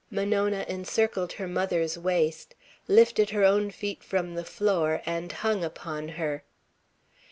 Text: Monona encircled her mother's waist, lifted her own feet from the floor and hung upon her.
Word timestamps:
Monona 0.09 0.65
encircled 0.67 1.33
her 1.33 1.47
mother's 1.47 1.95
waist, 1.95 2.55
lifted 2.87 3.29
her 3.29 3.43
own 3.43 3.69
feet 3.69 4.03
from 4.03 4.33
the 4.33 4.43
floor 4.43 5.03
and 5.05 5.31
hung 5.31 5.63
upon 5.63 6.07
her. 6.17 6.43